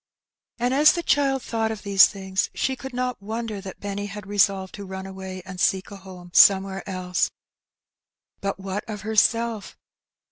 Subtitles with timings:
[0.57, 4.25] And as the child thought of these things she could not wonder that Benny had
[4.25, 7.29] resolved to run away and seek a home somewhere else.
[8.39, 9.77] But what of herself?